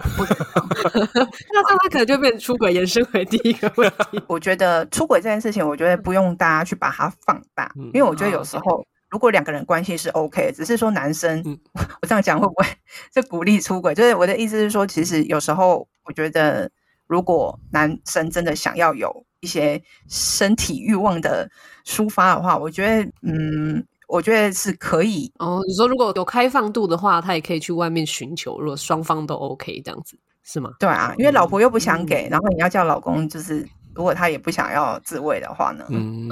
[0.96, 4.20] 那这样他可能就变成出轨延伸为第一个问题。
[4.28, 8.84] 我觉得出轨这件事情，我觉得不用大家去把它放大，因为我觉得有时候。
[9.12, 11.60] 如果两个人关系是 OK，只是说男生，嗯、
[12.02, 12.66] 我这样讲会不会
[13.14, 13.94] 就鼓励出轨？
[13.94, 16.72] 就是我的意思是说，其实有时候我觉得，
[17.08, 21.50] 如果男生真的想要有一些身体欲望的
[21.86, 25.30] 抒发的话，我觉得，嗯，我觉得是可以。
[25.40, 28.62] 哦，你说如果有开放度的话，他也可以去外面寻求。
[28.62, 30.72] 如果双方都 OK，这样子是吗？
[30.80, 35.86] 对啊，因为老婆又不想给，嗯、然后你要叫老公，就是如果他也不想要自慰的话呢？
[35.90, 36.30] 嗯，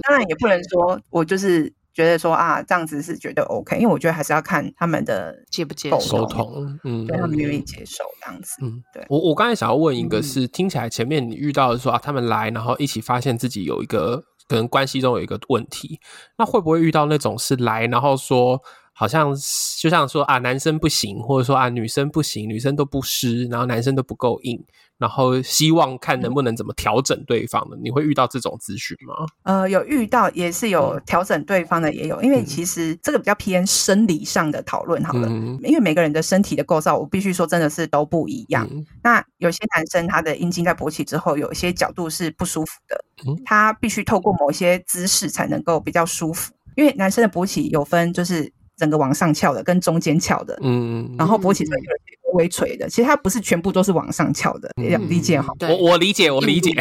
[0.00, 1.70] 当然也不能说我就是。
[1.98, 6.18] 觉得说啊，这样子是绝对 OK，因为我觉得还是要看他们的接不接受。
[6.18, 9.04] 沟通，嗯，对他们愿意接受这样子，嗯，对。
[9.08, 15.98] 我我刚才想要问一个是，是、嗯、听起来前面你遇到的说啊，他们来，然后一起发现自己有一个可能关系中有一个问题，
[16.38, 18.62] 那会不会遇到那种是来，然后说
[18.98, 19.32] 好像
[19.80, 24.60] 就像说啊，男生不行，或者说啊，女生不行，女生都不湿，然后男生都不够硬，
[24.98, 27.76] 然后希望看能不能怎么调整对方的。
[27.76, 29.14] 嗯、你会遇到这种咨询吗？
[29.44, 32.20] 呃，有遇到，也是有调整对方的，也有。
[32.22, 38.68] 因为其实这个比较偏生理上的讨论好了，嗯、因为每个人的身体的构造，我必须说真的是都不一样。
[38.72, 46.52] 嗯、那有些男生他的阴茎在勃起之后，有一些角度是不舒服的，嗯、他必须透过某些姿势才能够比较舒服。
[46.74, 51.90] 因为男生的勃起有分，就是整个往上翘的跟中间翘的，嗯，然后勃起上有
[52.34, 55.52] 微垂的，其实它不是全部都是往上翘的，嗯、理解哈？
[55.60, 56.72] 我我理解，我理解。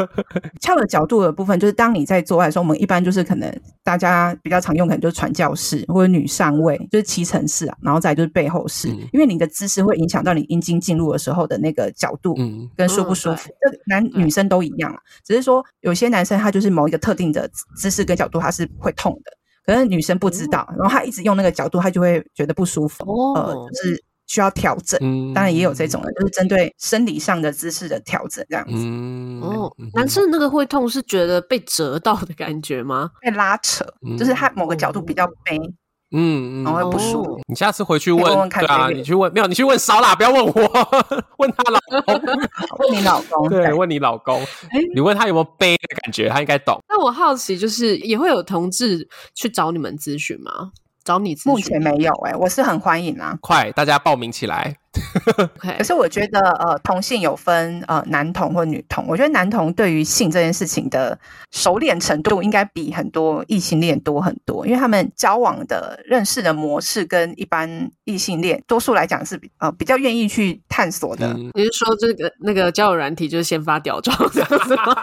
[0.60, 19.32] 翘的角度的部分，就是当你在做爱的时候，我们一般就是可能大家比较常用，可能就是传教士或者女上位，就是骑乘式啊，然后再就是背后式，嗯、因为你的姿势会影响到你阴茎进入的时候的那个角度，嗯，跟舒不舒服，这、嗯、男女生都一样啊，只是说有些男生他就是某一个特定的姿势跟角度他是会痛的。
[19.66, 24.98] 可是女生不知道，然后她一直用那个角度，她就会觉得不舒服，哦、呃，就是需要调整。
[25.02, 28.74] 嗯、当然也有这种的，就是针对生理上的姿势的调整这样子。
[28.76, 33.10] 嗯、哦，男生那个会痛是觉得被折到的感觉吗？
[33.20, 35.58] 被拉扯，嗯、就是他某个角度比较悲。
[36.12, 37.40] 嗯，嗯，我会不舒服。
[37.48, 40.52] 你下次回去问，对啊，你去问，没有，你去问少啦，不要问我，
[41.38, 42.22] 问他老公，
[42.78, 44.40] 问你老公，对，问你老公，
[44.94, 46.78] 你问他有没有悲的感觉，他应该懂。
[46.88, 50.70] 那我好奇，就是也会有同志去找你们咨询吗？
[51.04, 51.52] 找你咨询？
[51.52, 54.76] 目前没有哎、欸，我是很欢迎啊，快，大家报名起来。
[55.78, 59.04] 可是我觉得，呃，同性有分呃男同或女同。
[59.08, 61.18] 我觉得男同对于性这件事情的
[61.50, 71.26] 熟练程度，应该比很多异性恋多很多，因为他们交往的认识的模式跟一般异性恋多数来讲是比呃比较愿意去探索的。
[71.28, 74.94] 嗯、你是说这个那个交友软体就是先发屌照这样子吗？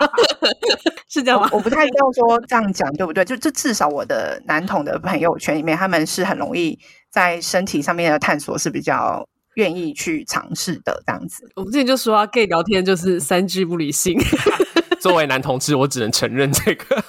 [1.10, 1.50] 是这样吗？
[1.52, 3.24] 我，不太知道说这样讲对不对？
[3.24, 6.78] 就就至少我的男同的朋友圈里面，他们是很容易
[7.12, 9.28] 在身体上面的探索是比较。
[9.56, 14.18] 愿意去尝试的这样子，我们之前就说啊，gay 聊天就是三句不离心。
[15.04, 17.04] 作为男同志，我只能承认这个。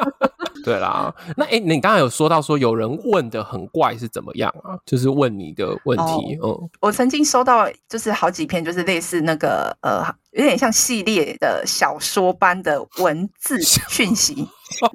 [0.64, 4.76] 对啦，那哎、欸，你刚才有说到说有人问的很怪是怎么样啊？
[4.84, 6.36] 就是问你的问题。
[6.42, 14.46] 哦、嗯，我曾经收到就是好几篇，就是类似那个呃，有点像系列的小说般的文字讯息。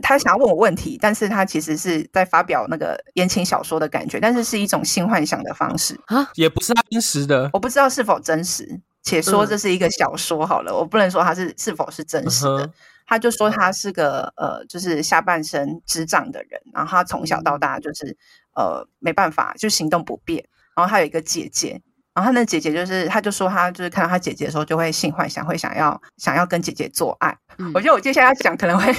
[0.04, 7.50] 他想要问我问题，但是他其实是在发表那个言情小说的感觉，但是是一种性幻想的方式啊，也不是真实的。
[7.52, 12.66] 我不知道是否真实，且说这是一个小说好了，嗯、我不能说它是是否是真实的。
[12.66, 12.74] 嗯
[13.06, 18.18] 他就说他是个呃，就是下半身智障的人，然后他从小到大就是
[18.56, 20.48] 呃没办法，就行动不便。
[20.74, 21.82] 然后他有一个姐姐，
[22.14, 27.36] 然后他那姐姐就是，他就说他就是看到他姐姐的时候就会性幻想，会想要想要跟姐姐做爱。
[27.58, 28.96] 嗯、我觉得我接下来要讲可能会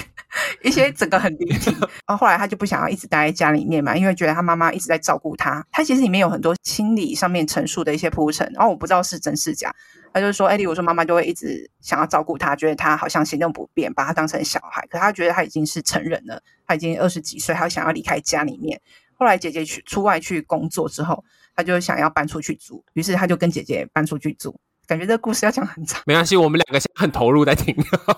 [0.62, 1.70] 一些整个很离题。
[2.06, 5.64] 然后后来他就不想要一直待在家里面嘛，因为觉得他妈妈一直在照顾他。
[5.70, 9.74] 他其实里面有很多心理上面陈述的一些铺陈，然后我不知道是真是假。
[10.12, 14.86] 他就说：“哎，例如说妈妈就会一直想要照顾他，觉得他好像行动不便，把他当成小孩。
[14.88, 18.80] 可他觉得他已经是成人了，他已经二十几岁，他想要离开家里面。
[19.16, 24.58] 后来姐姐去出外去工作之后，他就想要搬出去住，于是他就跟姐姐搬出去住。
[24.86, 27.74] 感觉这个故事要讲很长，没关系，我们两个现在很投入在听。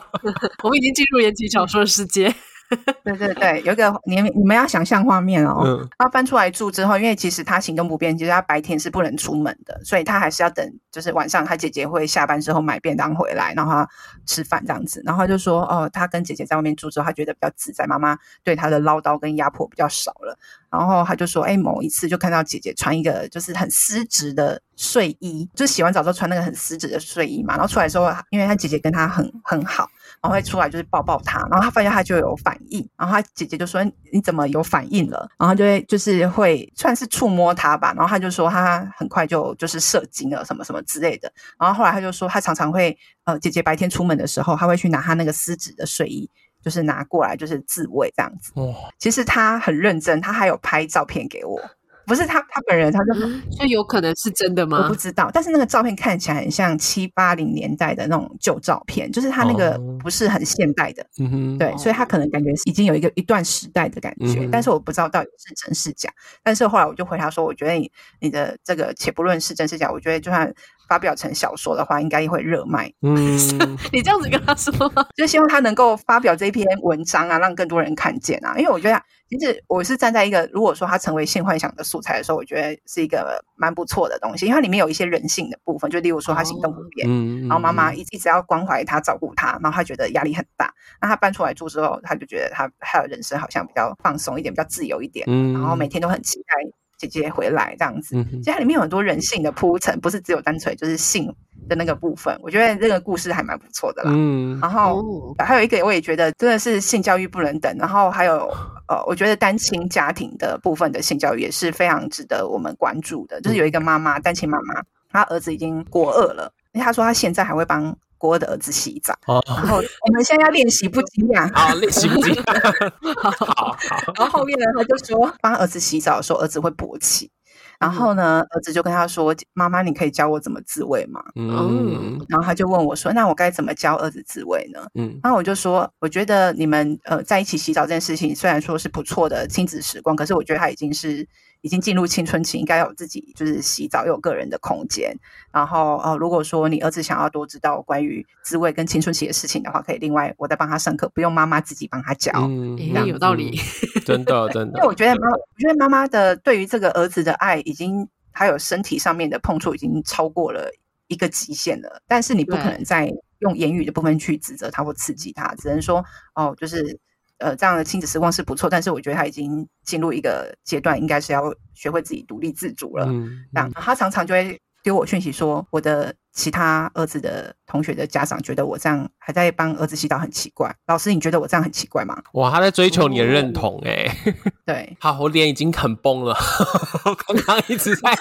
[0.65, 2.35] 我们已经进入言情小说的世界。”
[3.05, 5.63] 对对对，有一个你你们要想象画面哦。
[5.65, 5.89] 嗯。
[5.99, 13.89] 他搬出来住之后，因为其实他行动不便，其实他白天是不能出门的，所以他还是要等，就是晚上他姐姐会下班之后买便当回来，然后他
[14.27, 15.03] 吃饭这样子。
[15.05, 20.37] 然后他就说，哦，他跟姐姐在外面住之后，他觉得比较自在，妈妈对他的唠叨跟压迫比较少了。
[20.69, 27.55] 然后他就说，哎，某一次就看到姐姐穿一个就是很丝质的睡衣，就洗完澡之后穿那个很丝质的睡衣嘛。
[27.55, 29.89] 然后出来之后，因为他姐姐跟他很很好。
[30.27, 33.81] 然后会出来就是抱抱他，然后他发现他就有反应，然后他姐姐就说，
[34.13, 35.29] 你怎么有反应了？
[35.39, 41.33] 然后就会就是会算是触摸他吧，然后他就说他很快就就是射精了什么什么之类的。
[41.61, 46.29] 然后后来他就说他常常会呃姐姐白天出门的时候，他会去拿他那个丝质的睡衣，
[46.61, 48.51] 就是拿过来就是自慰这样子。
[48.57, 51.61] 哦，其实他很认真，他还有拍照片给我。
[52.07, 54.83] 不是他，他本人，他就说，所以有可能是真的吗？
[54.83, 66.09] 我不知道，但是那个照片看起来很像七八零年代的那种旧照片，就是他那个不是很现代的，嗯哼，对，所以他可能感觉已经有一个一段时代的感觉，嗯、但是我不知道到底是真是假。
[66.43, 67.91] 但是后来我就回答说，我觉得你
[68.21, 70.53] 你的这个，且不论是真是假，我觉得就算
[70.89, 72.93] 发表成小说的话，应该也会热卖。
[73.03, 73.17] 嗯，
[73.93, 74.73] 你这样子跟他说，
[75.17, 79.01] 就希望他能够发表这篇文章啊，让更多人看见啊，因为我觉得。
[79.29, 87.09] 其实我是站在一个，如果说他成为性幻想的素材的时候，我觉得是一个蛮不错的东西，因为它里面有一些人性的部分，就例如说他行动不便，
[87.41, 90.73] 然后妈妈一一直要关怀他、照顾他，然后他觉得压力很大。
[91.03, 96.55] 那他搬出来住之后，他就觉得他他的人生好像比较放松一点，比较自由一点，然后每天都很期待
[96.99, 98.17] 姐姐回来这样子。
[98.17, 101.35] 嗯，其实它里面有很多人性的铺陈，不是只有单纯就是性
[101.69, 102.39] 的那个部分。
[102.43, 104.11] 我觉得这个故事还蛮不错的啦。
[104.15, 107.77] 嗯，然后、哦、还有一个，我也觉得真的是性教育不能等。
[107.79, 108.49] 然后还有
[108.89, 113.41] 呃，我觉得单亲家庭的部分的性教育也是非常值得我们关注的。
[113.41, 117.97] 就是有一个妈妈，单亲妈妈，她儿子已经国二了，因为她说她现在还会帮。
[118.19, 122.91] 国二的儿子洗澡，哦、然后我们现在要练习不惊讶啊，练习不惊讶，
[123.23, 123.77] 好好。
[124.17, 127.31] 然后后面呢，他就说帮儿子洗澡的时候，儿子会勃起。
[127.79, 141.29] 然后呢，儿子就跟他说：“妈妈，你可以教我怎么自慰吗？”嗯，然后他就问我说：“那我该怎么教儿子自慰呢？”嗯，然后我就说：“我觉得你们呃在一起洗澡这件事情，虽然说是不错的亲子时光，可是我觉得他已经是。”
[141.67, 145.13] 已经进入青春期，应该有自己就是洗澡有个人的空间。
[145.51, 152.31] 然后呃，如果说你儿子想要多知道关于滋味跟青春期的事情的话，可以另外我再帮他上课，不用妈妈自己帮他教。
[152.37, 153.59] 嗯，有道理，
[154.05, 154.79] 真的真的。
[154.79, 160.71] 因为我觉得妈，我觉得妈妈的对于这个儿子的爱，已经还有身体上面的碰触，已经超过了
[161.09, 162.01] 一个极限了。
[162.07, 166.05] 但是你不可能再用言语的部分去指责他或刺激他，只能说
[166.37, 167.01] 哦，就是。
[167.39, 173.07] 呃，这样的亲子时光是不错，但是我觉得他已经进入一个阶段，应该是要学会自己独立自主了。
[173.07, 180.75] 嗯，这样他常常就会丢我讯息说，我的其他儿子的同学的家长觉得我这样还在帮儿子洗澡很奇怪。
[180.87, 182.17] 老师，你觉得我这样很奇怪吗？
[182.33, 184.35] 哇，他在追求你的认同哎、欸。
[184.65, 186.35] 对，好，我脸已经很崩了，
[187.27, 188.13] 刚刚一直在。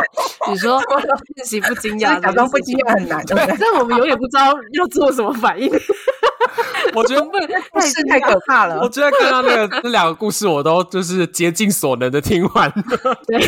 [0.50, 0.80] 你说
[1.34, 5.70] 练习不惊讶， 假装不惊讶很难，对，但我们永远不知道要做什么反应。
[6.94, 7.30] 我觉得 不
[7.80, 8.80] 太是太可怕了。
[8.80, 12.70] 我觉得刚刚那个那两个故事，我都就是竭尽所能的听完。
[13.26, 13.40] 对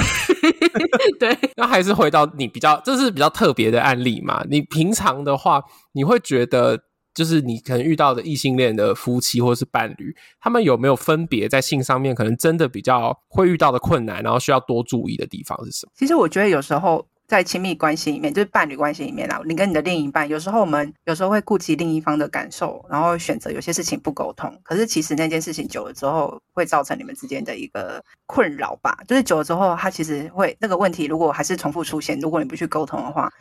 [1.18, 4.42] 对，那还是回到你比较，这是比较特别的案例嘛？
[4.48, 6.78] 你平常的话，你会觉得
[7.14, 15.92] 就是你可能遇到的异性恋的夫妻或是伴侣，他们有没有分别在性上面可能真的比较会遇到的困难，然后需要多注意的地方是什么？
[15.96, 17.06] 其实我觉得有时候。
[17.26, 24.54] 在亲密关系里面，就是伴侣关系里面啊，你跟你的另一半，有时候我们有时候会顾及另一方的感受，然后选择有些事情不沟通。
[24.62, 28.98] 可是其实那件事情久了之后，会造成你们之间的一个困扰吧。
[29.08, 33.32] 就是久了之后，它其实会那个问题，如果还是重复出现，如果你不去沟通的话，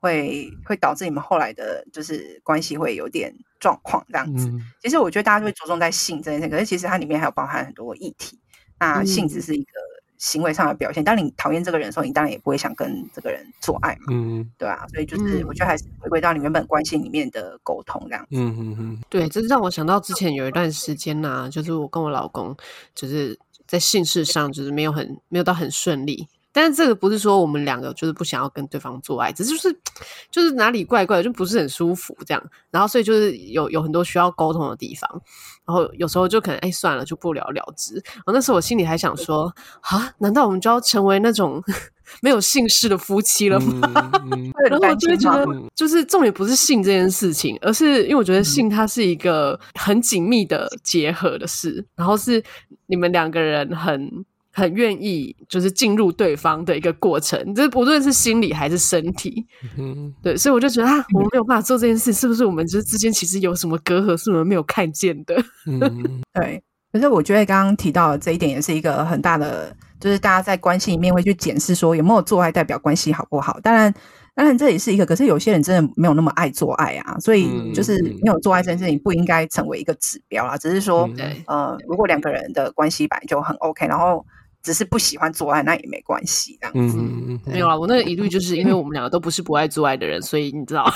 [0.00, 4.48] 会会导致你们后来的就是关系会有点状况这样子。
[4.48, 4.60] 嗯。
[4.82, 8.38] 其实我觉得大家就会着重在性这件事，可是其实它里面还有包含很多议题。
[8.78, 9.70] 那性只是一个。
[10.22, 22.54] 行为上的表现，当你讨厌这个人的时候，你当然也不会想跟这个人做爱嘛，嗯，对啊，所以就是我觉得还是回归到你原本关系里面的沟通这样子，嗯嗯嗯，对，这是让我想到之前有一段时间呐、啊，就是我跟我老公
[22.94, 26.28] 就是在性事上就是没有很没有到很顺利。
[26.52, 29.80] 但是这个不是说我们两个就是不想要跟对方做爱，只是就是
[30.30, 32.42] 就是哪里怪怪的，就不是很舒服这样。
[32.70, 35.08] 然后所以就是有有很多需要沟通的地方。
[35.64, 37.94] 然后有时候就可能哎算了，就不了了之。
[37.94, 41.62] 然后那时候我心里还想说啊，难道我们就要成为那种
[42.20, 44.10] 没有姓氏的夫妻了吗？
[44.24, 52.42] 嗯嗯、 然后我就会觉得，就是重点不是性这件事情，而是因为我觉得性它是一个很紧密的结合的事，然后是
[52.86, 54.24] 你们两个人很。
[54.52, 59.46] 很愿意就是进入对方的一个过程，这不论是心理还是身体，
[59.78, 65.42] 嗯，对，所以我就觉得啊，我们没有办法做这件事，是不是我们之之间其实有什么隔阂，是我们没有看见的？
[65.66, 66.62] 嗯， 对。
[66.92, 73.60] 可是我觉得刚刚提到的这一点也是一个很大的，就是大家在关系里面会去检视说有没有做爱代表关系好不好？
[73.60, 73.94] 当然，
[74.34, 80.56] 当然这也是一个，可是有些人真的没有那么爱做爱啊，所以就是没有做爱这件事情不应该成为一个指标啦。
[80.56, 84.26] 只是说，嗯、呃，如果两个人的关系本来就很 OK，然后。
[84.62, 86.98] 只是不喜欢做爱，那也没关系，这样子。
[86.98, 90.84] 嗯，没有啊，我那个疑虑就是因为我们两个都不是不爱做爱的人，所以你知道。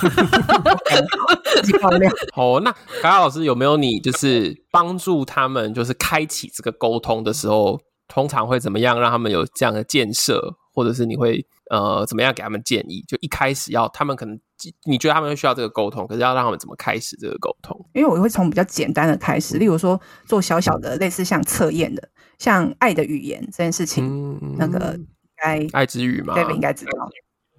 [2.35, 13.03] 好，那卡卡老师有没有你就是帮助他们，就是开启这个沟通的时候，通常会怎么样让他们有这样的建设，或者是你会呃怎么样给他们建议？
[13.09, 14.39] 就一开始要他们可能
[14.85, 17.79] 你觉得他们会需要这个沟通，可是要让他们怎么开始这个沟通？
[17.95, 22.09] 因为我会从比较简单的开始，例如说做小小的类似像测验的。
[22.37, 24.05] 像爱的语言这件事情，
[24.43, 24.99] 嗯、那个
[25.37, 26.91] 该爱之语嘛，对，应该知道。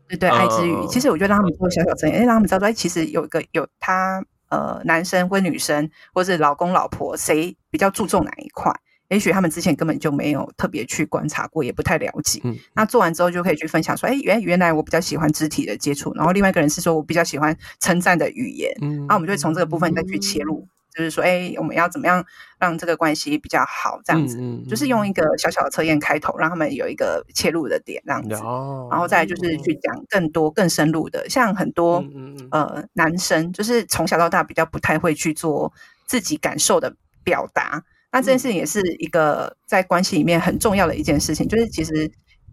[0.09, 8.69] 对对，爱之语，呃、其实我觉得让他们做小小测验，让他们知道说，其实有一个有他呃，男生或女生，或是老公老婆，谁比较注重哪一块？
[9.09, 12.41] 也许他们之前根本就没有特别去观察过，也不太了解。
[12.43, 18.71] 嗯、那做完之后就可以去分享说，哎，原原来我比较喜欢肢体的接触，然后另外一个人是说我比较喜欢称赞的语言。
[18.81, 20.65] 嗯，那我们就会从这个部分再去切入。
[20.65, 22.23] 嗯就是说，哎，我们要怎么样
[22.57, 23.99] 让这个关系比较好？
[24.05, 28.35] 这样子，嗯嗯、就是用一个小小的测验开头，让他们有一个切入的点，这样子。
[28.35, 32.01] 哦、然后再就是去讲更多、更深入的，像很多、
[32.49, 35.73] 呃男生，就是从小到大比较不太会去做
[36.05, 36.95] 自己感受的
[37.25, 37.83] 表达。
[38.15, 42.09] 那这件事情也是一个在关系里面很重要的一件事情，就是其实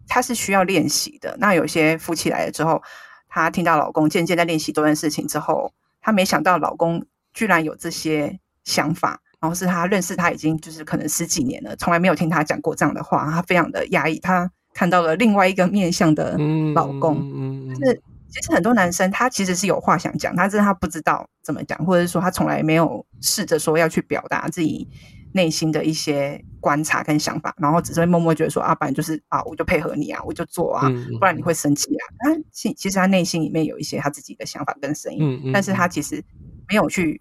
[0.09, 1.37] 他是需要练习的。
[1.39, 2.83] 那有些夫妻来了之后，
[3.29, 16.37] 她听到老公渐渐在练习多件事情之后，她没想到老公居然有这些想法，然后是她认识他已经就是可能十几年了，从来没有听他讲过这样的话，她非常的压抑，她看到了另外一个面向的
[16.75, 18.03] 老公，嗯，就是。
[18.35, 24.89] 其实很多男生他其实是有话想讲，他只是他不知道怎么讲，或者是说他从来没有试着说要去表达自己
[25.33, 32.05] 内心的一些观察跟想法，然后只是会默默觉得说啊，不然就是啊，我就配合你啊，我就做啊，不然你会生气啊。
[32.21, 36.23] 他其其实他内心里面有一些他自己的想法跟声音，但是他其实
[36.69, 37.21] 没有去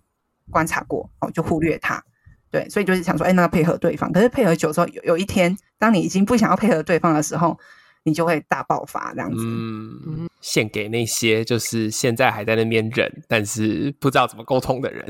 [0.50, 2.04] 观察过，哦，就忽略他。
[2.50, 7.58] 对，所以就是想说，哎，那个配合对方，可是配合久之后，有有一天，当你已经不想要配合对方的时候。
[8.04, 9.38] 你就会大爆发这样子。
[9.46, 15.06] 嗯，献给那些就是现在还在那边忍，但是不知道怎么沟通的人。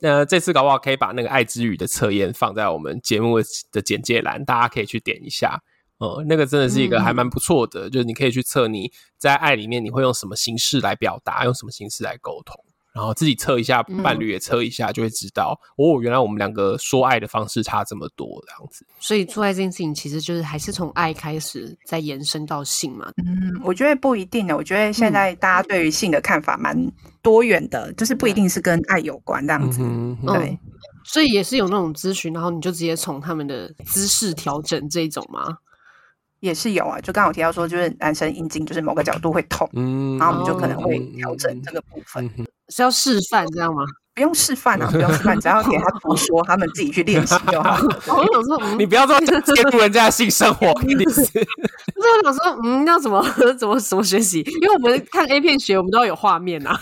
[0.00, 3.40] 那这次搞不好可以把那个爱之语的测验放在我们节目
[3.72, 5.62] 的简介栏，大家可以去点一下。
[5.98, 12.64] 呃，那个真的是一个还蛮不错的，嗯、就是你可以去测你在爱里面你会用什么形式来表达，用什么形式来沟通。
[12.94, 18.84] 然后自己测一下，伴侣也测一下，就会知道、嗯、哦，原来我们两个说爱的方式差这么多，这样子。
[18.98, 23.12] 所以做爱这件事情，其实就是还是从爱开始，再延伸到性嘛。
[23.18, 24.56] 嗯，我觉得不一定的。
[24.56, 26.76] 我觉得现在大家对于性的看法蛮
[27.22, 29.80] 多元的，嗯、就是不一定是跟爱有关这样子。
[29.82, 30.58] 嗯、对，
[31.04, 35.58] 所以也是有那种咨询，然后你就直接从他们的姿势调整这种吗？
[36.40, 42.24] 也是有啊，就刚好提到说，就是男生阴茎就是某个角度会痛，嗯，然后我们就可能会调整这个部分。
[42.26, 43.82] 嗯嗯是要示范这样吗？
[44.14, 47.78] 不用示范啊，不用示范，只要给他图说，他们自己去练习就好。
[48.14, 51.22] 我想说，你不要说 介入人家的性生活，意思。
[51.32, 53.24] 不是我想说，嗯，要怎么
[53.58, 54.40] 怎么怎么学习？
[54.60, 56.78] 因为我们看 A 片学，我们都要有画面啊。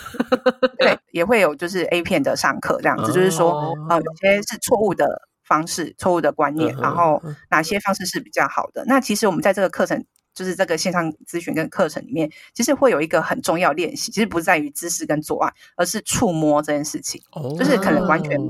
[0.77, 5.07] 对，也会有就是 A 片的上课这样子，就是说，呃，有些是错误的
[5.47, 8.83] 方式、错误的观念，然后哪些方式是比较好的？
[8.85, 10.05] 那其实我们在这个课程。
[10.37, 17.19] 就是这个线上咨询跟课程里面，其实会有一个很重要练习，其实不是在于姿势跟做爱，而是触摸这件事情。
[17.31, 18.45] 哦，就是可能完全出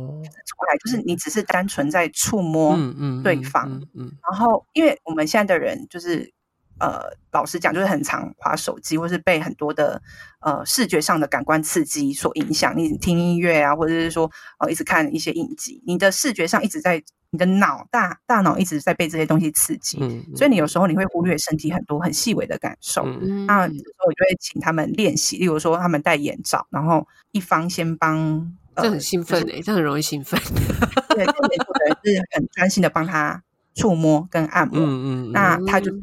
[0.68, 2.78] 来，就是你只是单纯在触摸
[3.24, 3.72] 对方。
[3.72, 6.34] 嗯，嗯，嗯，然后，因为我们现在的人就是。
[6.80, 7.02] 呃，
[7.32, 10.02] 老实讲，就是很常滑手机，或是被很多的
[10.42, 12.78] 呃视觉上的感官刺激所影响。
[12.78, 23.04] 你听音乐啊，或者是说呃一直看一些影集，你的视觉上一直在，你的脑大大脑一直在被这些东西刺激，嗯嗯、所以你有时候你会忽略身体很多很细微的感受。
[23.06, 30.40] 嗯、那有时候我就会请他们练习，例如说他们戴眼罩，然后一方先帮，这很兴奋诶、欸，就是、这很容易兴奋。
[31.10, 31.48] 对，这个
[31.86, 36.00] 人是很专心的帮他触摸跟按摩，嗯嗯，那他就自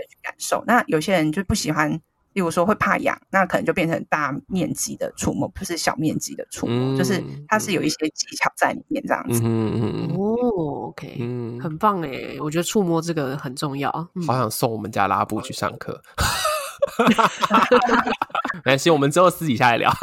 [0.00, 0.06] 己。
[0.08, 1.90] 去感受，那有些人就不喜欢，
[2.32, 9.40] 例如说会怕痒，那可能就变成大面积的触摸，不是小面积的触摸，嗯、就是它是有一些技巧在里面这样子。
[9.42, 13.90] 嗯、哦，OK，嗯，很棒哎，我觉得触摸这个很重要。
[14.26, 16.00] 好想送我们家拉布去上课，
[18.54, 19.90] 没关系，我们之后私底下来聊。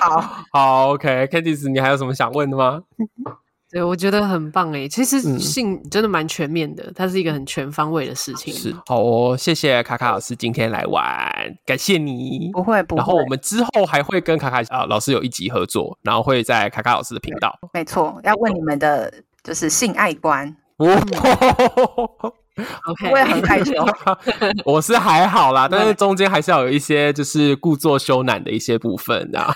[0.00, 2.82] 好好，OK，Candice，你还有什么想问的吗？
[3.76, 4.88] 对，我觉得很棒诶。
[4.88, 8.54] 其实性真的蛮全面的，嗯、它是一个很全方位的事情。
[8.54, 11.30] 是，好哦，谢谢卡卡老师今天来玩，
[11.66, 12.48] 感谢你。
[12.54, 12.96] 不会不会。
[12.96, 17.54] 然后我们之后还会跟卡卡啊老师有一集合作，然后会在卡卡老师的频道。
[17.74, 19.12] 没错，要问你们的
[19.44, 20.56] 就是性爱观。
[20.78, 20.86] 哦、
[22.88, 23.74] OK，我也很害羞。
[24.64, 29.38] 我是还好啦，但是中间还是要有一些就是故作羞赧的一些部分的。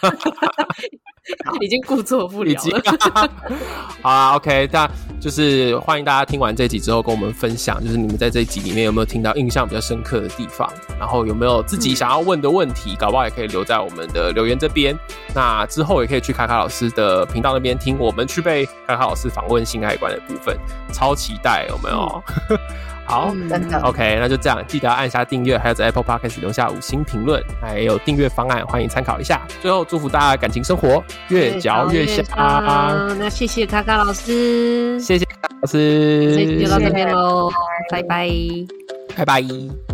[1.61, 3.31] 已经故作不了了。
[4.03, 4.91] 好啊，OK，那
[5.21, 10.69] 就是欢迎大家听完这集之后跟我们分享，就是你们在这一集里面有没有听到印象比较深刻的地方，
[10.99, 14.97] 然后有没有自己想要问的问题，嗯、搞不好也可以留在我们的留言这边。
[15.35, 20.57] 那之后也可以去卡卡老师的频道那边听我们去被卡卡老师访问性爱观的部分，
[20.93, 22.23] 超期待有没有？
[22.49, 22.59] 嗯
[23.11, 23.81] 好，真的。
[23.81, 29.43] OK，那就这样，记得要按下订阅，还有在 Apple Podcast 留下五星评论，还有订阅方案，欢迎参考一下。
[29.61, 32.25] 最后，祝福大家感情生活越嚼越香。
[33.19, 37.51] 那谢谢卡卡老师，谢谢卡卡老师，这集就到这边喽，
[37.91, 38.31] 拜拜，
[39.17, 39.90] 拜拜。